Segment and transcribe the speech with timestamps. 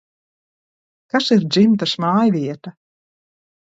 [1.13, 2.79] Kas ir dzimtas mājvieta?